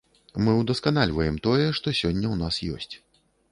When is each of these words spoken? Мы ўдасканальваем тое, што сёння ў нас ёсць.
Мы 0.45 0.55
ўдасканальваем 0.61 1.37
тое, 1.49 1.67
што 1.81 1.95
сёння 2.01 2.25
ў 2.33 2.43
нас 2.43 2.61
ёсць. 2.79 2.95